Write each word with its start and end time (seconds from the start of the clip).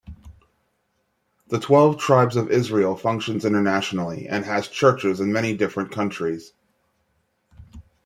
The 1.49 1.59
Twelve 1.59 1.99
Tribes 1.99 2.35
of 2.35 2.49
Israel 2.49 2.95
functions 2.95 3.45
internationally 3.45 4.27
and 4.27 4.43
has 4.45 4.67
"churches" 4.67 5.19
in 5.19 5.31
many 5.31 5.55
different 5.55 5.91
countries. 5.91 6.53